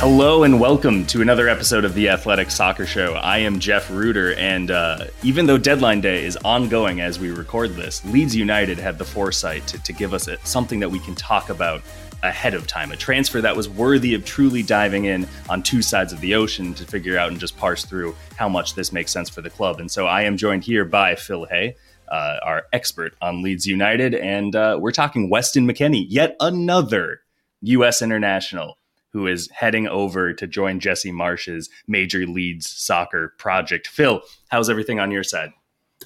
[0.00, 3.12] Hello and welcome to another episode of the Athletic Soccer Show.
[3.16, 7.76] I am Jeff Reuter, and uh, even though deadline day is ongoing as we record
[7.76, 11.14] this, Leeds United had the foresight to, to give us a, something that we can
[11.14, 11.82] talk about
[12.22, 12.92] ahead of time.
[12.92, 16.72] A transfer that was worthy of truly diving in on two sides of the ocean
[16.74, 19.80] to figure out and just parse through how much this makes sense for the club.
[19.80, 21.76] And so I am joined here by Phil Hay.
[22.08, 27.20] Uh, our expert on Leeds United, and uh, we're talking Weston McKennie, yet another
[27.60, 28.00] U.S.
[28.02, 28.78] international
[29.12, 33.86] who is heading over to join Jesse Marsch's Major Leeds Soccer project.
[33.86, 35.52] Phil, how's everything on your side?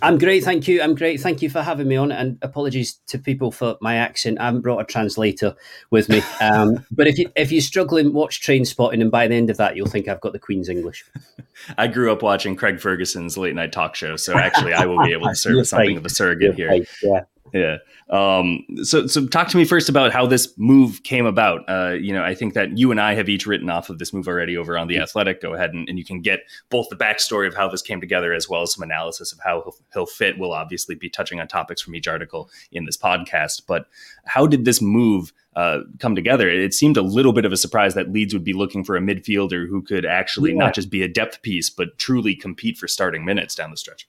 [0.03, 0.83] I'm great, thank you.
[0.83, 1.21] I'm great.
[1.21, 2.11] Thank you for having me on.
[2.11, 4.41] And apologies to people for my accent.
[4.41, 5.55] I haven't brought a translator
[5.91, 6.23] with me.
[6.41, 9.77] Um, but if you if you're struggling, watch Trainspotting, and by the end of that,
[9.77, 11.05] you'll think I've got the Queen's English.
[11.79, 15.13] I grew up watching Craig Ferguson's late night talk show, so actually, I will be
[15.13, 15.97] able to serve something right.
[15.97, 16.81] of a surrogate You're here.
[16.81, 16.89] Right.
[17.03, 17.21] Yeah.
[17.55, 17.77] Yeah.
[18.11, 21.61] Um, so, so talk to me first about how this move came about.
[21.69, 24.13] Uh, you know, I think that you and I have each written off of this
[24.13, 25.41] move already over on the Athletic.
[25.41, 28.35] Go ahead and, and you can get both the backstory of how this came together
[28.35, 30.37] as well as some analysis of how he'll, he'll fit.
[30.37, 33.63] We'll obviously be touching on topics from each article in this podcast.
[33.69, 33.87] But
[34.27, 35.33] how did this move?
[35.55, 36.51] Uh, come together.
[36.51, 39.01] It seemed a little bit of a surprise that Leeds would be looking for a
[39.01, 40.59] midfielder who could actually yeah.
[40.59, 44.09] not just be a depth piece, but truly compete for starting minutes down the stretch.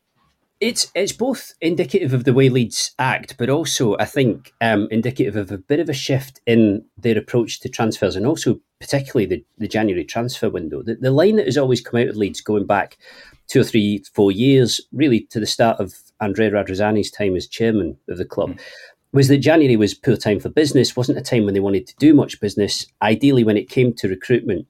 [0.65, 5.35] It's it's both indicative of the way Leeds act, but also I think um, indicative
[5.35, 9.45] of a bit of a shift in their approach to transfers, and also particularly the,
[9.59, 10.81] the January transfer window.
[10.81, 12.97] The, the line that has always come out of Leeds, going back
[13.45, 17.95] two or three, four years, really to the start of Andrea Radrizzani's time as chairman
[18.09, 18.59] of the club, mm.
[19.11, 20.95] was that January was poor time for business.
[20.95, 22.87] wasn't a time when they wanted to do much business.
[23.03, 24.65] Ideally, when it came to recruitment,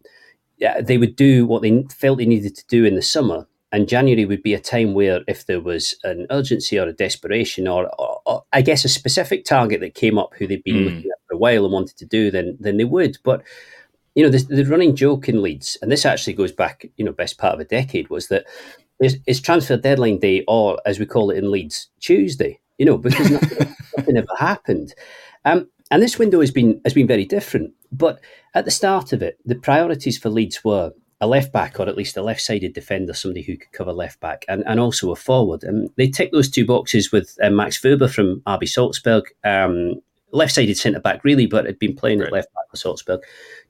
[0.59, 4.23] they would do what they felt they needed to do in the summer and January
[4.23, 8.21] would be a time where, if there was an urgency or a desperation, or, or,
[8.25, 10.85] or I guess a specific target that came up who they'd been mm.
[10.85, 13.17] looking at for a while and wanted to do, then then they would.
[13.25, 13.43] But
[14.15, 17.11] you know, the, the running joke in Leeds, and this actually goes back, you know,
[17.11, 18.45] best part of a decade, was that
[19.01, 22.61] it's, it's transfer deadline day, or as we call it in Leeds, Tuesday.
[22.77, 24.95] You know, because nothing, nothing ever happened.
[25.43, 27.73] Um, and this window has been has been very different.
[27.91, 28.21] But
[28.53, 30.93] at the start of it, the priorities for Leeds were
[31.25, 34.19] a left back or at least a left sided defender, somebody who could cover left
[34.19, 35.63] back, and, and also a forward.
[35.63, 39.95] And they tick those two boxes with uh, Max Wöber from RB Salzburg, um,
[40.31, 42.27] left sided centre back, really, but had been playing right.
[42.27, 43.21] at left back for Salzburg.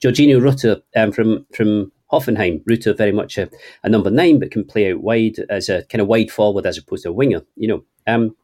[0.03, 2.61] Georginio Rutter um, from, from Hoffenheim.
[2.67, 3.49] Rutter very much a,
[3.83, 6.77] a, number nine, but can play out wide as a kind of wide forward as
[6.77, 7.83] opposed to a winger, you know.
[8.05, 8.35] Um,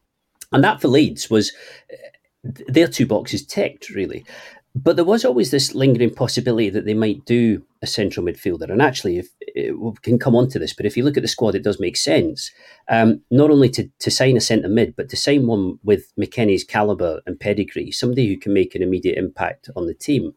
[0.52, 1.52] and that for Leeds was
[1.92, 4.24] uh, their two boxes ticked, really.
[4.74, 8.70] But there was always this lingering possibility that they might do a central midfielder.
[8.70, 11.28] And actually, if we can come on to this, but if you look at the
[11.28, 12.50] squad, it does make sense.
[12.88, 16.64] Um, not only to, to sign a centre mid, but to sign one with McKennie's
[16.64, 20.32] calibre and pedigree, somebody who can make an immediate impact on the team.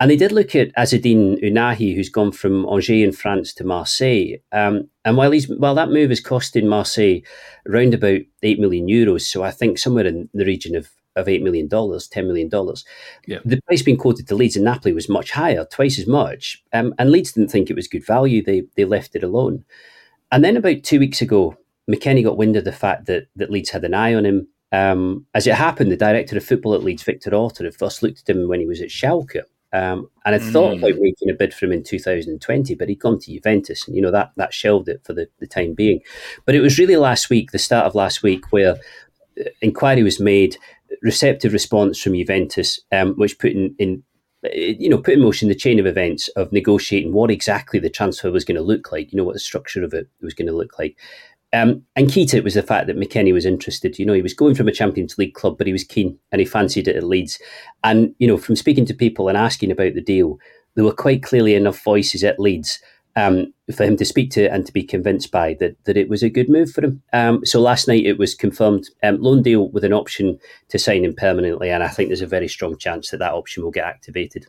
[0.00, 4.36] And they did look at Azzedine Ounahi, who's gone from Angers in France to Marseille.
[4.52, 7.20] Um, and while he's while that move is costing Marseille
[7.68, 10.88] around about eight million euros, so I think somewhere in the region of
[11.18, 12.50] of $8 million, $10 million.
[13.26, 13.38] Yeah.
[13.44, 16.62] The price being quoted to Leeds and Napoli was much higher, twice as much.
[16.72, 18.42] Um, and Leeds didn't think it was good value.
[18.42, 19.64] They, they left it alone.
[20.30, 21.56] And then about two weeks ago,
[21.90, 24.48] McKennie got wind of the fact that, that Leeds had an eye on him.
[24.70, 28.28] Um, as it happened, the director of football at Leeds, Victor Orta, had first looked
[28.28, 29.42] at him when he was at Schalke.
[29.72, 30.78] Um, and I thought mm.
[30.78, 34.00] about making a bid for him in 2020, but he'd gone to Juventus, and you
[34.00, 36.00] know that that shelved it for the, the time being.
[36.46, 38.76] But it was really last week, the start of last week, where
[39.38, 40.56] uh, inquiry was made,
[41.02, 44.02] receptive response from Juventus, um, which put in, in
[44.44, 47.90] uh, you know, put in motion the chain of events of negotiating what exactly the
[47.90, 50.46] transfer was going to look like, you know, what the structure of it was going
[50.46, 50.96] to look like.
[51.52, 53.98] Um, and key to it was the fact that McKennie was interested.
[53.98, 56.40] You know, he was going from a Champions League club, but he was keen and
[56.40, 57.38] he fancied it at Leeds.
[57.84, 60.38] And, you know, from speaking to people and asking about the deal,
[60.74, 62.80] there were quite clearly enough voices at Leeds
[63.18, 66.22] um, for him to speak to and to be convinced by that that it was
[66.22, 67.02] a good move for him.
[67.12, 70.38] Um, so last night it was confirmed um, loan deal with an option
[70.68, 73.64] to sign him permanently, and I think there's a very strong chance that that option
[73.64, 74.46] will get activated.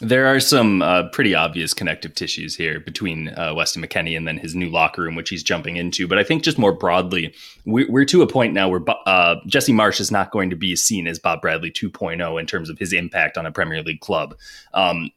[0.00, 4.38] There are some uh, pretty obvious connective tissues here between uh, Weston McKennie and then
[4.38, 6.08] his new locker room, which he's jumping into.
[6.08, 7.32] But I think just more broadly,
[7.64, 10.74] we're, we're to a point now where uh, Jesse Marsch is not going to be
[10.74, 14.36] seen as Bob Bradley 2.0 in terms of his impact on a Premier League club.
[14.72, 15.12] Um,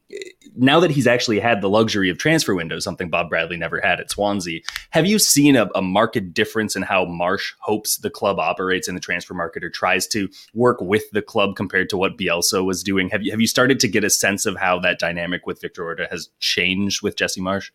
[0.56, 3.98] now that he's actually had the luxury of transfer windows, something Bob Bradley never had
[3.98, 4.60] at Swansea,
[4.90, 8.94] have you seen a, a marked difference in how Marsch hopes the club operates in
[8.94, 12.84] the transfer market or tries to work with the club compared to what Bielsa was
[12.84, 13.08] doing?
[13.08, 15.84] Have you have you started to get a sense of how that dynamic with Victor
[15.84, 17.70] Orta has changed with Jesse Marsch?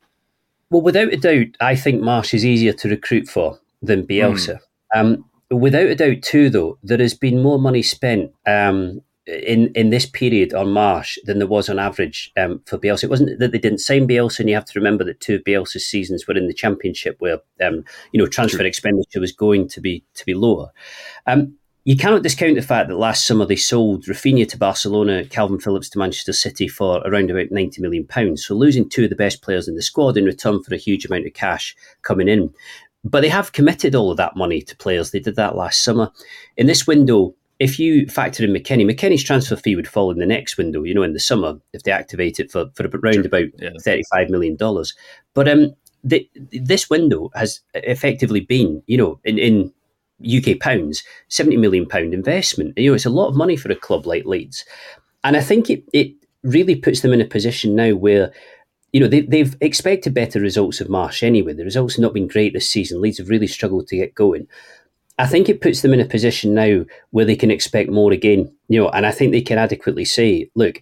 [0.69, 4.60] Well, without a doubt, I think Marsch is easier to recruit for than Bielsa.
[4.95, 5.00] Mm.
[5.00, 5.25] Um,
[5.60, 10.06] without a doubt, too, though, there has been more money spent um, in in this
[10.06, 13.06] period on Marsch than there was on average um, for Bielsa.
[13.06, 15.44] It wasn't that they didn't sign Bielsa, and you have to remember that two of
[15.44, 18.68] Bielsa's seasons were in the Championship, where um, you know transfer True.
[18.68, 20.72] expenditure was going to be to be lower.
[21.25, 25.62] Um, you cannot discount the fact that last summer they sold Raphinha to Barcelona, Kalvin
[25.62, 28.46] Phillips to Manchester City for around about ninety million pounds.
[28.46, 31.06] So losing two of the best players in the squad in return for a huge
[31.06, 32.54] amount of cash coming in.
[33.04, 35.12] But they have committed all of that money to players.
[35.12, 36.10] They did that last summer.
[36.56, 40.26] In this window, if you factor in McKennie, McKennie's transfer fee would fall in the
[40.26, 43.48] next window, you know, in the summer, if they activate it for, for around about
[43.60, 43.72] yeah.
[43.86, 44.58] $35 million.
[45.34, 49.74] But um, the, this window has effectively been, you know, in, in
[50.25, 52.78] UK pounds, 70 million pound investment.
[52.78, 54.66] You know, it's a lot of money for a club like Leeds.
[55.24, 58.31] And I think it, it really puts them in a position now where
[58.94, 61.54] you know, they, they've expected better results of Marsch anyway.
[61.54, 63.02] The results have not been great this season.
[63.02, 64.48] Leeds have really struggled to get going.
[65.18, 68.52] I think it puts them in a position now where they can expect more again,
[68.68, 70.81] you know, and I think they can adequately say, look,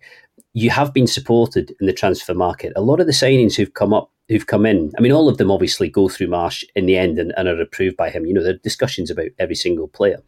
[0.53, 2.73] you have been supported in the transfer market.
[2.75, 5.37] A lot of the signings who've come up, who've come in, I mean, all of
[5.37, 8.25] them obviously go through Marsch in the end and, and are approved by him.
[8.25, 10.23] You know, there are discussions about every single player.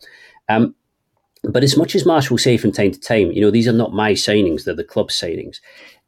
[0.50, 0.75] Um,
[1.44, 3.73] but as much as Marsch will say from time to time, you know, these are
[3.73, 5.57] not my signings, they're the club signings,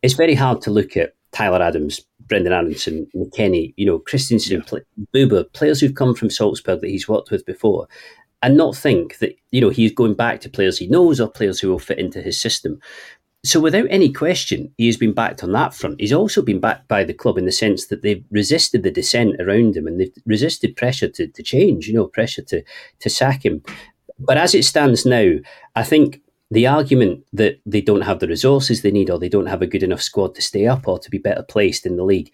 [0.02, 4.80] it's very hard to look at Tyler Adams, Brenden Aaronson, McKennie, you know, Kristensen, yeah.
[5.14, 7.88] Buba, players who've come from Salzburg that he's worked with before,
[8.42, 11.60] and not think that, you know, he's going back to players he knows or players
[11.60, 12.80] who will fit into his system.
[13.46, 16.02] So, without any question, he has been backed on that front.
[16.02, 19.40] He's also been backed by the club in the sense that they've resisted the dissent
[19.40, 22.64] around him and they've resisted pressure to, to change, you know, pressure to,
[23.02, 23.62] to sack him.
[24.18, 25.36] But as it stands now,
[25.76, 29.46] I think the argument that they don't have the resources they need or they don't
[29.46, 32.04] have a good enough squad to stay up or to be better placed in the
[32.04, 32.34] league,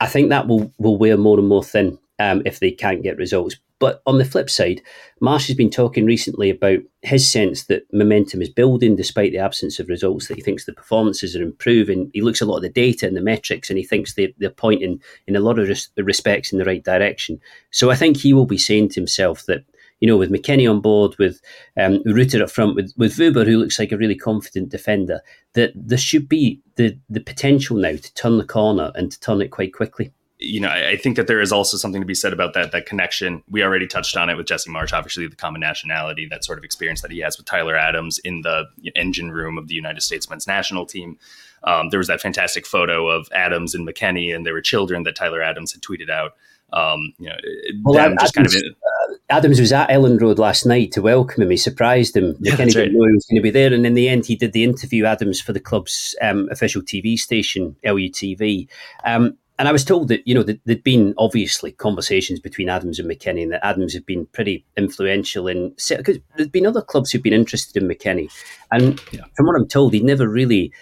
[0.00, 3.18] I think that will, will wear more and more thin um, if they can't get
[3.18, 3.56] results.
[3.78, 4.80] But on the flip side,
[5.20, 9.78] Marsch has been talking recently about his sense that momentum is building despite the absence
[9.78, 12.10] of results, that he thinks the performances are improving.
[12.14, 14.30] He looks at a lot of the data and the metrics and he thinks they're,
[14.38, 17.38] they're pointing in a lot of res- respects in the right direction.
[17.70, 19.64] So I think he will be saying to himself that
[20.00, 21.40] you know, with McKennie on board, with
[21.78, 25.22] um, Rutter up front, with with Wöber, who looks like a really confident defender,
[25.54, 29.40] that there should be the the potential now to turn the corner and to turn
[29.40, 30.12] it quite quickly.
[30.38, 32.72] You know, I, I think that there is also something to be said about that
[32.72, 33.42] that connection.
[33.50, 36.64] We already touched on it with Jesse Marsch, obviously the common nationality, that sort of
[36.64, 38.64] experience that he has with Tyler Adams in the
[38.94, 41.18] engine room of the United States men's national team.
[41.64, 45.16] Um, there was that fantastic photo of Adams and McKennie, and there were children that
[45.16, 46.32] Tyler Adams had tweeted out.
[46.72, 47.36] Um, you know,
[47.84, 48.72] well, them just Adams, kind of.
[48.72, 51.50] Uh, Adams was at Elland Road last night to welcome him.
[51.50, 52.36] He surprised him.
[52.40, 54.36] Yeah, Kenny didn't know he was going to be there, and in the end, he
[54.36, 55.04] did the interview.
[55.04, 58.68] Adams for the club's um, official TV station, LUTV.
[59.04, 62.98] Um, and I was told that you know that there'd been obviously conversations between Adams
[62.98, 67.10] and McKennie, and that Adams had been pretty influential in because there'd been other clubs
[67.10, 68.30] who'd been interested in McKennie,
[68.70, 69.24] and yeah.
[69.36, 70.72] from what I'm told, he'd never really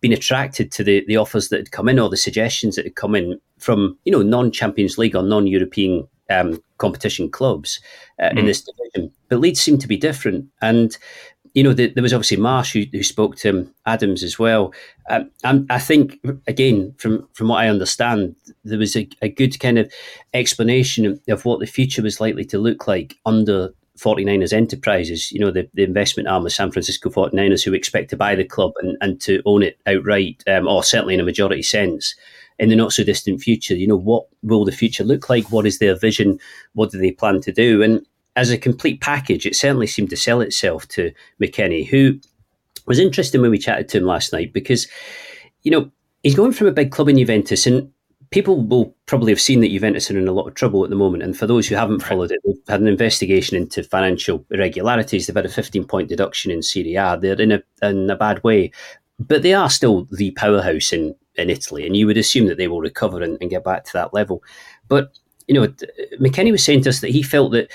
[0.00, 2.96] been attracted to the, the offers that had come in or the suggestions that had
[2.96, 7.80] come in from you know non Champions League or non European um, competition clubs
[8.20, 8.38] uh, mm.
[8.38, 9.12] in this division.
[9.28, 10.96] But Leeds seemed to be different, and
[11.56, 14.74] you know the, there was obviously Marsch who, who, spoke to him, Adams as well.
[15.08, 19.58] Um, and I think again from from what I understand, there was a, a good
[19.58, 19.90] kind of
[20.34, 25.50] explanation of, what the future was likely to look like under 49ers Enterprises, you know,
[25.50, 28.98] the, the investment arm of San Francisco 49ers who expect to buy the club and,
[29.00, 32.14] and to own it outright, um, or certainly in a majority sense
[32.58, 33.74] in the not so distant future.
[33.74, 35.50] You know, what will the future look like?
[35.50, 36.38] What is their vision?
[36.74, 37.82] What do they plan to do?
[37.82, 38.04] And
[38.36, 41.10] as a complete package, it certainly seemed to sell itself to
[41.42, 42.20] McKennie, who
[42.86, 44.86] was interesting when we chatted to him last night because,
[45.62, 45.90] you know,
[46.22, 47.90] he's going from a big club in Juventus and
[48.30, 50.96] people will probably have seen that Juventus are in a lot of trouble at the
[50.96, 51.22] moment.
[51.22, 55.26] And for those who haven't followed it, they've had an investigation into financial irregularities.
[55.26, 57.18] They've had a 15 point deduction in Serie A.
[57.20, 58.70] They're in a, in a bad way,
[59.18, 61.86] but they are still the powerhouse in, in Italy.
[61.86, 64.42] And you would assume that they will recover and, and get back to that level.
[64.88, 65.12] But,
[65.46, 65.68] you know,
[66.20, 67.70] McKennie was saying to us that he felt that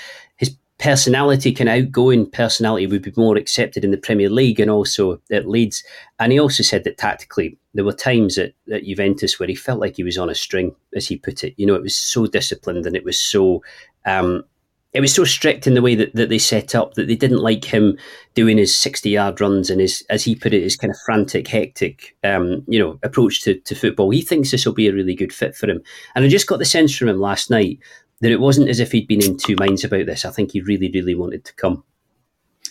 [0.82, 5.48] personality, of outgoing personality, would be more accepted in the Premier League and also at
[5.48, 5.84] Leeds.
[6.18, 9.78] And he also said that tactically, there were times at, at Juventus where he felt
[9.78, 11.54] like he was on a string, as he put it.
[11.56, 13.62] You know, it was so disciplined and it was so.
[14.04, 14.44] Um,
[14.92, 17.40] it was so strict in the way that, that they set up that they didn't
[17.40, 17.96] like him
[18.34, 21.48] doing his 60 yard runs and his, as he put it, his kind of frantic,
[21.48, 24.10] hectic, um, you know, approach to, to football.
[24.10, 25.82] He thinks this will be a really good fit for him.
[26.14, 27.78] And I just got the sense from him last night
[28.22, 30.24] that it wasn't as if he'd been in two minds about this.
[30.24, 31.84] I think he really, really wanted to come.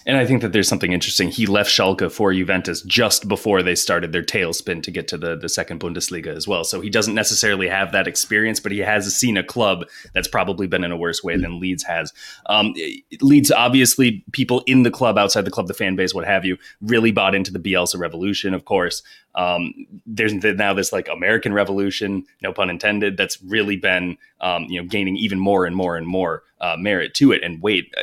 [0.06, 1.30] And I think that there's something interesting.
[1.30, 5.36] He left Schalke for Juventus just before they started their tailspin to get to the,
[5.36, 6.64] the second Bundesliga as well.
[6.64, 10.66] So he doesn't necessarily have that experience, but he has seen a club that's probably
[10.66, 12.14] been in a worse way than Leeds has.
[12.48, 12.74] Um,
[13.22, 16.58] Leeds, obviously, people in the club, outside the club, the fan base, what have you,
[16.82, 19.04] really bought into the Bielsa revolution, of course.
[19.36, 19.74] Um,
[20.06, 24.88] there's now this like American revolution, no pun intended, that's really been um, you know
[24.88, 27.94] gaining even more and more and more uh, merit to it and weight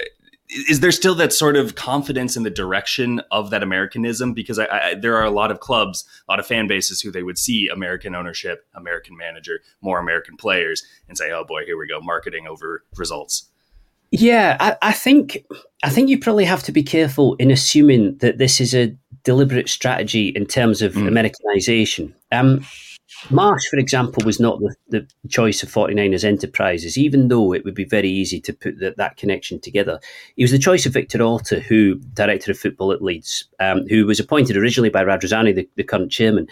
[0.50, 4.32] is there still that sort of confidence in the direction of that Americanism?
[4.32, 7.10] Because I, I, there are a lot of clubs, a lot of fan bases who
[7.10, 11.78] they would see American ownership, American manager, more American players, and say, "Oh boy, here
[11.78, 13.48] we go, marketing over results."
[14.10, 15.44] Yeah, I, I think
[15.82, 19.68] I think you probably have to be careful in assuming that this is a deliberate
[19.68, 21.06] strategy in terms of mm.
[21.06, 22.14] Americanization.
[22.32, 22.64] Um,
[23.30, 27.74] Marsch, for example, was not the, the choice of 49ers Enterprises, even though it would
[27.74, 29.98] be very easy to put the, that connection together.
[30.36, 34.06] He was the choice of Victor Orta, who, director of football at Leeds, um, who
[34.06, 36.46] was appointed originally by Radrizzani, the, the, current chairman,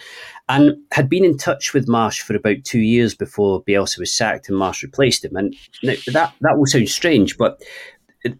[0.49, 4.49] and had been in touch with Marsch for about two years before Bielsa was sacked
[4.49, 5.37] and Marsch replaced him.
[5.37, 7.63] And that, that will sound strange, but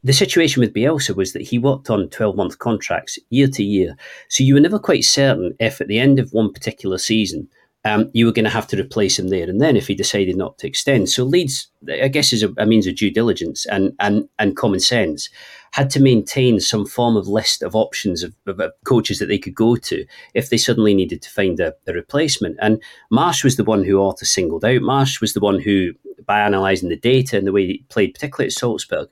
[0.03, 3.95] the situation with Bielsa was that he worked on 12 month contracts year to year.
[4.29, 7.49] So you were never quite certain if at the end of one particular season,
[7.87, 10.37] um, you were going to have to replace him there and then if he decided
[10.37, 11.09] not to extend.
[11.09, 14.81] So Leeds, I guess, is a, a, means of due diligence and, and, and common
[14.81, 15.31] sense,
[15.71, 19.39] had to maintain some form of list of options of, of, of coaches that they
[19.39, 22.57] could go to if they suddenly needed to find a, a replacement.
[22.61, 24.81] And Marsch was the one who Orta singled out.
[24.81, 25.93] Marsch was the one who,
[26.27, 29.09] by analysing the data and the way he played, particularly at Salzburg,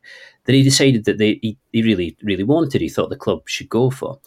[0.46, 3.68] that he decided that they, he, he really, really wanted, he thought the club should
[3.68, 4.18] go for.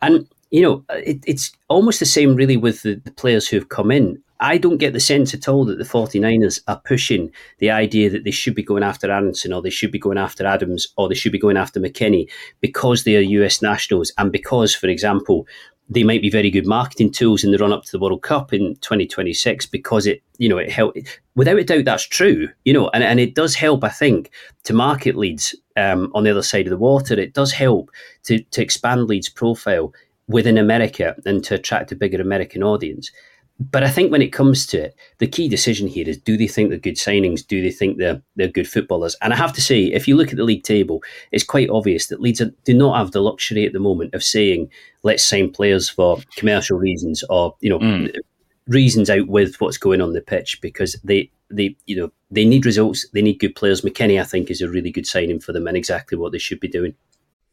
[0.00, 3.68] And you know, it, it's almost the same really with the, the players who have
[3.68, 4.22] come in.
[4.38, 8.24] I don't get the sense at all that the 49ers are pushing the idea that
[8.24, 11.14] they should be going after Aaronson or they should be going after Adams or they
[11.14, 15.46] should be going after McKennie because they are US nationals and because, for example,
[15.88, 18.52] they might be very good marketing tools in the run up to the World Cup
[18.52, 20.96] in 2026 because it, you know, it help.
[21.36, 24.30] Without a doubt, that's true, you know, and, and it does help, I think,
[24.64, 27.14] to market Leeds um, on the other side of the water.
[27.14, 27.90] It does help
[28.24, 29.92] to, to expand Leeds' profile
[30.28, 33.10] within America and to attract a bigger American audience.
[33.58, 36.46] But I think when it comes to it, the key decision here is do they
[36.46, 37.46] think they're good signings?
[37.46, 39.16] Do they think they're, they're good footballers?
[39.22, 41.02] And I have to say, if you look at the league table,
[41.32, 44.70] it's quite obvious that Leeds do not have the luxury at the moment of saying,
[45.04, 48.14] let's sign players for commercial reasons or, you know, mm.
[48.66, 52.66] reasons out with what's going on the pitch because they, they, you know, they need
[52.66, 53.06] results.
[53.14, 53.80] They need good players.
[53.80, 56.60] McKennie, I think, is a really good signing for them and exactly what they should
[56.60, 56.94] be doing.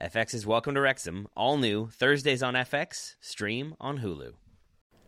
[0.00, 4.32] FX is Welcome to Wrexham, all new, Thursdays on FX, stream on Hulu.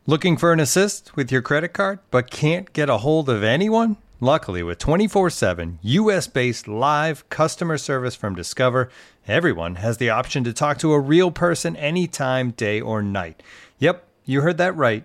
[0.06, 3.96] Looking for an assist with your credit card, but can't get a hold of anyone?
[4.20, 8.90] Luckily, with 24 7 US based live customer service from Discover,
[9.26, 13.42] everyone has the option to talk to a real person anytime, day or night.
[13.78, 15.04] Yep, you heard that right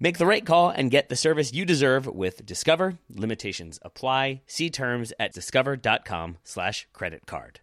[0.00, 2.98] Make the right call and get the service you deserve with Discover.
[3.10, 4.42] Limitations apply.
[4.46, 7.60] See terms at discover.com slash credit card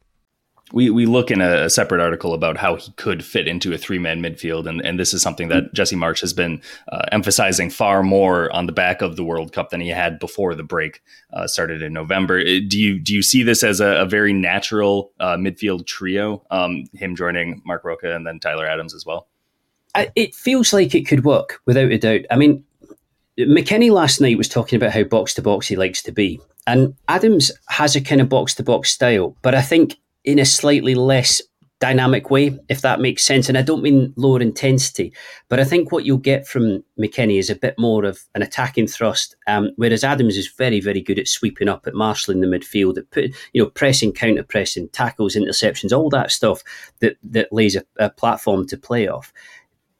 [0.74, 4.00] we, we look in a, separate article about how he could fit into a three
[4.00, 6.62] man midfield, and, and this is something that Jesse Marsch has been
[6.92, 10.56] uh, emphasizing far more on the back of the World Cup than he had before
[10.56, 11.01] the break
[11.34, 12.39] uh, started in November.
[12.39, 16.44] Uh, do you do you see this as a, a very natural uh, midfield trio?
[16.50, 19.27] Um, him joining Marc Roca and then Tyler Adams as well.
[19.96, 22.22] I, it feels like it could work without a doubt.
[22.30, 22.64] I mean,
[23.40, 26.40] McKennie last night was talking about how box to box he likes to be.
[26.68, 30.46] And Adams has a kind of box to box style, but I think in a
[30.46, 31.42] slightly less
[31.80, 33.50] dynamic way, if that makes sense.
[33.50, 35.14] And I don't mean lower intensity,
[35.50, 38.88] but I think what you'll get from McKennie is a bit more of an attacking
[38.88, 42.98] thrust, um, whereas Adams is very, very good at sweeping up, at marshalling the midfield,
[42.98, 46.64] at put, you know, pressing, counter pressing, tackles, interceptions, all that stuff
[47.02, 49.34] that that lays a, a platform to play off.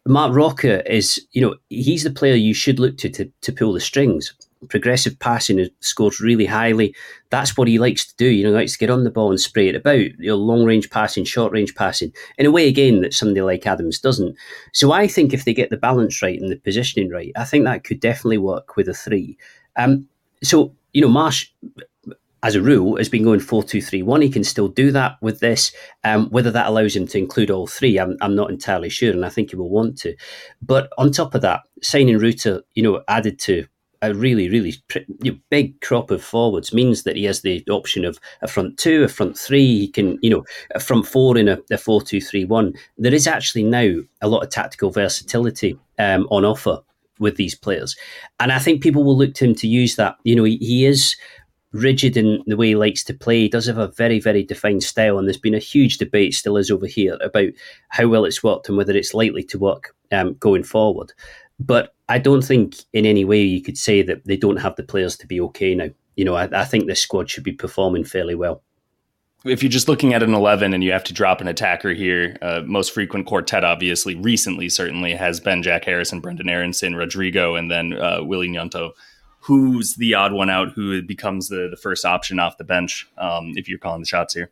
[0.08, 3.74] Marc Roca is, you know, he's the player you should look to to, to pull
[3.74, 4.34] the strings
[4.70, 6.96] progressive passing scores really highly.
[7.30, 8.28] That's what he likes to do.
[8.28, 10.00] You know, he likes to get on the ball and spray it about.
[10.00, 13.66] You know, long range passing, short range passing, in a way again that somebody like
[13.66, 14.36] Adams doesn't.
[14.74, 17.66] So I think if they get the balance right and the positioning right, I think
[17.66, 19.38] that could definitely work with a three.
[19.76, 20.08] Um,
[20.44, 21.50] so you know, Marsch.
[22.46, 24.22] As a rule, has been going four two three one.
[24.22, 25.74] He can still do that with this.
[26.04, 29.26] Um, whether that allows him to include all three, I'm, I'm not entirely sure, and
[29.26, 30.16] I think he will want to.
[30.62, 33.66] But on top of that, signing Rutter, you know, added to
[34.04, 34.76] a really, really
[35.50, 39.08] big crop of forwards means that he has the option of a front two, a
[39.08, 39.80] front three.
[39.80, 40.44] He can, you know,
[40.76, 42.76] a front four in a, a four two three one.
[43.00, 46.78] There is actually now a lot of tactical versatility um, on offer
[47.18, 47.96] with these players,
[48.40, 50.18] and I think people will look to him to use that.
[50.24, 51.16] You know, he, he is
[51.76, 53.42] rigid in the way he likes to play.
[53.42, 56.58] He does have a very, very defined style, and there's been a huge debate, still
[56.58, 57.50] is over here, about
[57.90, 61.14] how well it's worked and whether it's likely to work um, going forward.
[61.60, 64.84] But I don't think in any way you could say that they don't have the
[64.84, 65.90] players to be okay now.
[66.16, 68.62] You know, I, I think this squad should be performing fairly well
[69.46, 72.36] if you're just looking at an 11 and you have to drop an attacker here,
[72.42, 77.70] uh, most frequent quartet, obviously, recently, certainly, has been Jack Harrison, Brenden Aaronson, Rodrigo, and
[77.70, 78.92] then uh, Willy Gnonto.
[79.46, 83.54] Who's the odd one out who becomes the, the first option off the bench um,
[83.56, 84.52] if you're calling the shots here?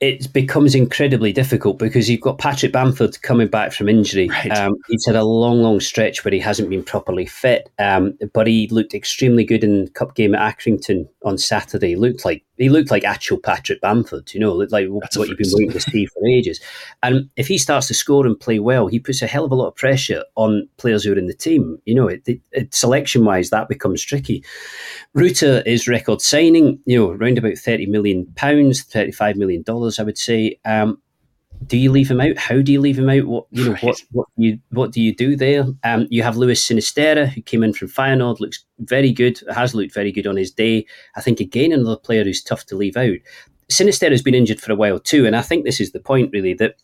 [0.00, 4.28] It becomes incredibly difficult because you've got Patrick Bamford coming back from injury.
[4.28, 4.56] Right.
[4.56, 8.46] Um, he's had a long, long stretch where he hasn't been properly fit, um, but
[8.46, 11.88] he looked extremely good in the cup game at Accrington on Saturday.
[11.88, 15.28] He looked like he looked like actual Patrick Bamford, you know, looked like That's what
[15.28, 16.60] you've been waiting to see for ages.
[17.02, 19.54] And if he starts to score and play well, he puts a hell of a
[19.54, 21.80] lot of pressure on players who are in the team.
[21.84, 24.44] You know, it, it, it, selection wise, that becomes tricky.
[25.14, 29.87] Rutter is record signing, you know, around about thirty million pounds, thirty five million dollars,
[29.98, 30.58] I would say.
[30.64, 31.00] Um,
[31.66, 32.38] do you leave him out?
[32.38, 33.24] How do you leave him out?
[33.24, 33.72] What you know?
[33.72, 33.82] Right.
[33.82, 35.64] What what you what do you do there?
[35.82, 39.40] Um, you have Luis Sinisterra who came in from Feyenoord, looks very good.
[39.52, 40.86] Has looked very good on his day.
[41.16, 43.16] I think again another player who's tough to leave out.
[43.70, 46.30] Sinisterra has been injured for a while too, and I think this is the point
[46.32, 46.76] really that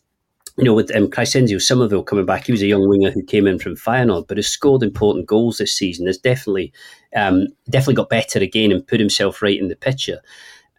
[0.57, 3.45] you know, with um, Crysencio Summerville coming back, he was a young winger who came
[3.45, 6.07] in from Feyenoord, but has scored important goals this season.
[6.07, 6.71] Has definitely,
[7.13, 10.21] um, definitely got better again and put himself right in the picture.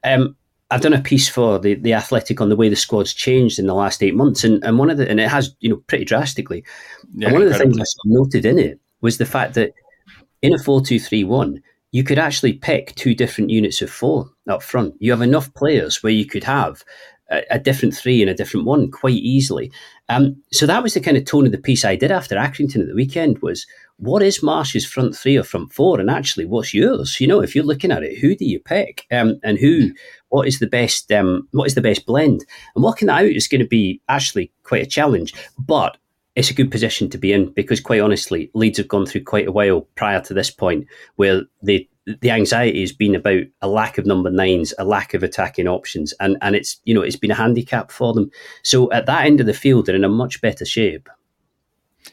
[0.02, 0.34] Um,
[0.70, 3.66] I've done a piece for the, the Athletic on the way the squad's changed in
[3.66, 6.05] the last eight months, and, and one of the and it has you know pretty
[6.05, 6.64] drastically.
[7.14, 9.72] Yeah, and one of the things I noted in it was the fact that
[10.42, 14.31] in a four two three one, you could actually pick two different units of four
[14.48, 14.94] up front.
[14.98, 16.83] You have enough players where you could have
[17.31, 19.70] a, a different three and a different one quite easily.
[20.09, 22.81] Um, so that was the kind of tone of the piece I did after Accrington
[22.81, 23.66] at the weekend was
[23.98, 27.20] what is Marsch's front three or front four, and actually what's yours?
[27.20, 29.92] You know, if you're looking at it, who do you pick, um, and who,
[30.28, 33.48] what is the best, um, what is the best blend, and working that out is
[33.48, 35.34] going to be actually quite a challenge.
[35.58, 35.96] But
[36.34, 39.48] it's a good position to be in because, quite honestly, Leeds have gone through quite
[39.48, 40.86] a while prior to this point
[41.16, 41.88] where they
[42.20, 46.14] the anxiety has been about a lack of number nines, a lack of attacking options,
[46.20, 48.30] and and it's you know it's been a handicap for them.
[48.62, 51.08] So at that end of the field, they're in a much better shape.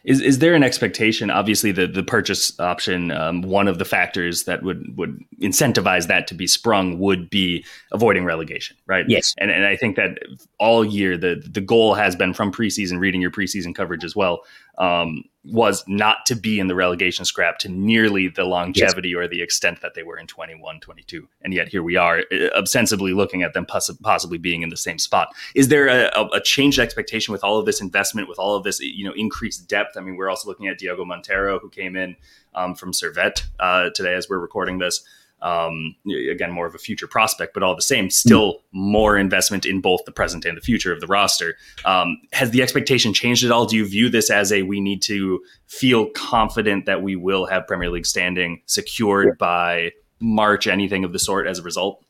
[0.03, 1.29] Is is there an expectation?
[1.29, 6.27] Obviously, the the purchase option, um, one of the factors that would would incentivize that
[6.27, 9.05] to be sprung would be avoiding relegation, right?
[9.07, 9.33] Yes.
[9.37, 10.19] And and I think that
[10.59, 14.43] all year the the goal has been from preseason, reading your preseason coverage as well,
[14.77, 19.17] um, was not to be in the relegation scrap to nearly the longevity yes.
[19.17, 22.47] or the extent that they were in 21 22 and yet here we are uh,
[22.55, 25.29] ostensibly looking at them poss- possibly being in the same spot.
[25.53, 28.79] Is there a, a, changed expectation with all of this investment with all of this
[28.79, 29.97] you know increased depth?
[29.97, 32.15] I mean we're also looking at diogo Monteiro, who came in
[32.55, 35.03] um, from servette uh, today as we're recording this
[35.43, 35.95] um,
[36.29, 40.05] again, more of a future prospect, but all the same, still more investment in both
[40.05, 41.55] the present and the future of the roster.
[41.85, 43.65] Um, has the expectation changed at all?
[43.65, 47.67] Do you view this as a we need to feel confident that we will have
[47.67, 52.03] Premier League standing secured by March, anything of the sort as a result?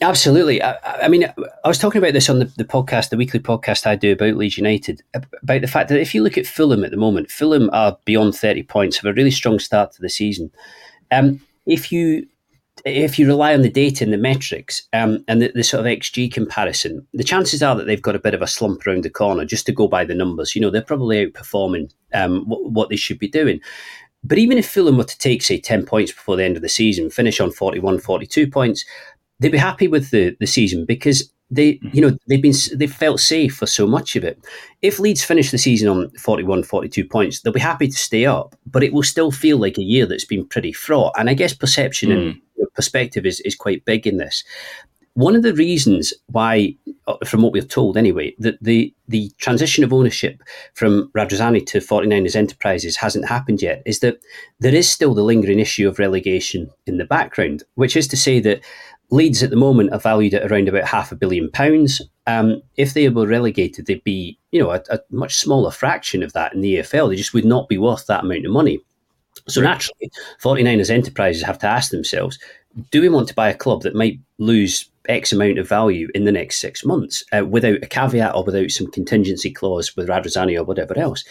[0.00, 0.60] Absolutely.
[0.60, 1.24] I, I, mean,
[1.64, 4.36] I was talking about this on the, the podcast, the weekly podcast I do about
[4.36, 7.70] Leeds United, about the fact that if you look at Fulham at the moment, Fulham
[7.72, 10.50] are beyond 30 points, have a really strong start to the season.
[11.12, 12.26] Um, if you
[12.86, 15.86] if you rely on the data and the metrics um, and the, the, sort of
[15.86, 19.10] XG comparison, the chances are that they've got a bit of a slump around the
[19.10, 20.54] corner just to go by the numbers.
[20.54, 23.60] You know, they're probably outperforming um, what, what they should be doing.
[24.22, 26.68] But even if Fulham were to take, say, 10 points before the end of the
[26.68, 28.84] season, finish on 41, 42 points,
[29.40, 33.20] they'd be happy with the, the season because they you know they've been they've felt
[33.20, 34.44] safe for so much of it
[34.82, 38.56] if leeds finish the season on 41 42 points they'll be happy to stay up
[38.66, 41.54] but it will still feel like a year that's been pretty fraught and i guess
[41.54, 42.16] perception mm.
[42.16, 42.40] and
[42.74, 44.44] perspective is, is quite big in this
[45.16, 49.82] one of the reasons why, uh, from what we're told anyway, that the, the transition
[49.82, 50.42] of ownership
[50.74, 54.20] from Radrizzani to 49ers Enterprises hasn't happened yet is that
[54.60, 58.40] there is still the lingering issue of relegation in the background, which is to say
[58.40, 58.60] that
[59.10, 62.02] Leeds at the moment are valued at around about half a billion pounds.
[62.26, 66.34] Um, if they were relegated, they'd be, you know, a, a, much smaller fraction of
[66.34, 67.08] that in the EFL.
[67.08, 68.80] They just would not be worth that amount of money.
[69.48, 70.10] So naturally,
[70.42, 72.38] 49ers enterprises have to ask themselves,
[72.90, 76.24] do we want to buy a club that might lose X amount of value in
[76.24, 80.58] the next six months uh, without a caveat or without some contingency clause with Radrizzani
[80.58, 81.24] or whatever else?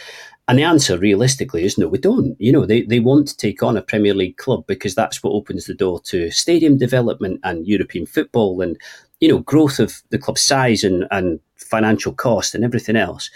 [0.48, 2.36] And the answer, realistically, is no, we don't.
[2.40, 5.32] You know, they, they want to take on a Premier League club because that's what
[5.32, 8.78] opens the door to stadium development and European football and,
[9.20, 13.30] you know, growth of the club's size and, and financial cost and everything else.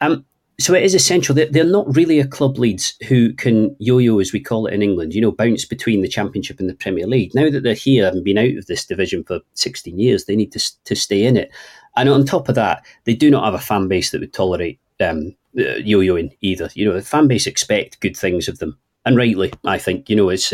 [0.00, 0.24] Um,
[0.60, 4.32] so it is essential that they're not really a club Leeds who can yo-yo, as
[4.32, 7.32] we call it in England, you know, bounce between the Championship and the Premier League.
[7.32, 10.50] Now that they're here and been out of this division for 16 years, they need
[10.52, 11.52] to, to stay in it.
[11.96, 14.80] And on top of that, they do not have a fan base that would tolerate
[15.00, 16.68] um, yo-yoing either.
[16.74, 20.10] You know, the fan base expect good things of them, and rightly, I think.
[20.10, 20.52] You know, it's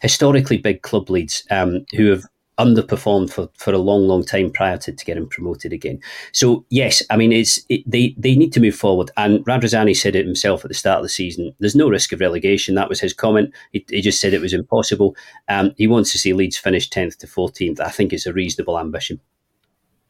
[0.00, 2.24] historically big club Leeds um, who have
[2.58, 6.00] underperformed for, for a long, long time prior to, to getting promoted again.
[6.32, 9.10] So yes, I mean it's it, they they need to move forward.
[9.16, 11.54] And Radrizzani said it himself at the start of the season.
[11.60, 12.74] There's no risk of relegation.
[12.74, 13.52] That was his comment.
[13.72, 15.16] He, he just said it was impossible.
[15.48, 17.80] Um, he wants to see Leeds finish tenth to fourteenth.
[17.80, 19.20] I think it's a reasonable ambition.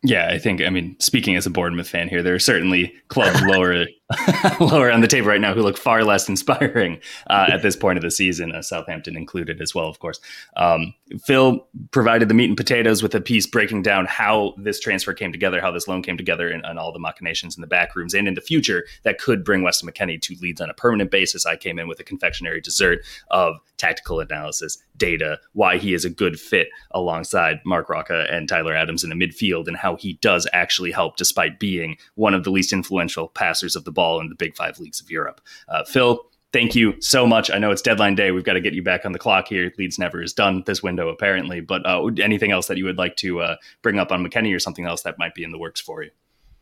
[0.02, 0.60] Yeah, I think.
[0.60, 3.86] I mean, speaking as a Bournemouth fan here, there are certainly clubs lower
[4.60, 7.98] lower on the table right now who look far less inspiring uh, at this point
[7.98, 10.20] of the season, uh, Southampton included as well, of course.
[10.56, 15.12] Um, Phil provided the meat and potatoes with a piece breaking down how this transfer
[15.12, 17.96] came together, how this loan came together, and, and all the machinations in the back
[17.96, 21.10] rooms and in the future that could bring Weston McKennie to Leeds on a permanent
[21.10, 21.44] basis.
[21.44, 23.00] I came in with a confectionery dessert
[23.32, 28.74] of tactical analysis, data, why he is a good fit alongside Marc Roca and Tyler
[28.74, 32.50] Adams in the midfield, and how he does actually help despite being one of the
[32.50, 35.40] least influential passers of the ball in the big five leagues of Europe.
[35.68, 36.20] Uh, Phil,
[36.52, 37.50] thank you so much.
[37.50, 38.30] I know it's deadline day.
[38.30, 39.72] We've got to get you back on the clock here.
[39.78, 41.60] Leeds never is done this window, apparently.
[41.60, 44.58] But uh, anything else that you would like to uh, bring up on McKennie or
[44.58, 46.10] something else that might be in the works for you?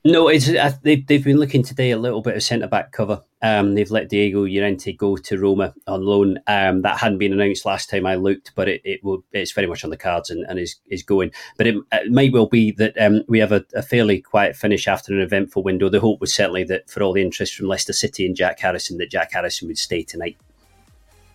[0.07, 3.23] No, it's uh, they've, they've been looking today a little bit of centre back cover.
[3.41, 6.39] Um, they've let Diego Llorente go to Roma on loan.
[6.47, 9.67] Um, that hadn't been announced last time I looked, but it, it will it's very
[9.67, 11.31] much on the cards and, and is is going.
[11.57, 14.87] But it, it might well be that um, we have a, a, fairly quiet finish
[14.87, 15.89] after an eventful window.
[15.89, 18.99] The hope was certainly that for all the interest from Leicester City and Jack Harrison,
[18.99, 20.37] that Jack Harrison would stay tonight.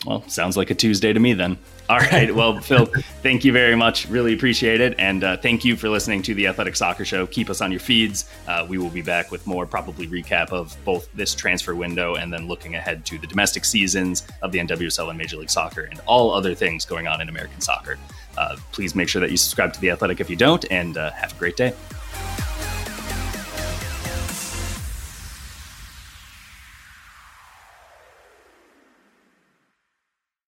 [0.05, 1.57] Well, sounds like a Tuesday to me then.
[1.89, 2.33] All right.
[2.39, 2.85] Well, Phil,
[3.21, 4.07] thank you very much.
[4.07, 4.95] Really appreciate it.
[4.97, 7.27] And uh, thank you for listening to the Athletic Soccer Show.
[7.27, 8.29] Keep us on your feeds.
[8.47, 12.31] Uh, we will be back with more, probably recap of both this transfer window and
[12.31, 15.99] then looking ahead to the domestic seasons of the NWSL and Major League Soccer and
[16.05, 17.97] all other things going on in American soccer.
[18.37, 21.11] Uh, please make sure that you subscribe to The Athletic if you don't, and uh,
[21.11, 21.73] have a great day.